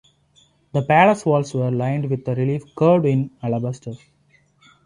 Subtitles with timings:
[0.71, 3.93] The palace walls were lined with reliefs carved in alabaster.